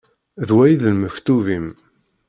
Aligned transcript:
D 0.47 0.49
wa 0.55 0.63
i 0.71 0.73
d 0.81 0.83
lmektub-im. 0.93 1.67